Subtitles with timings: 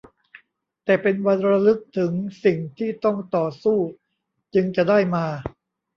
[0.83, 2.11] แต่เป็นวันระลึกถึง
[2.43, 3.79] สิ่งที่ต้องต่อสู้
[4.53, 5.25] จึงจะได้มา